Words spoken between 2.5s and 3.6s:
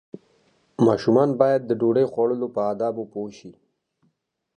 په آدابو پوه شي.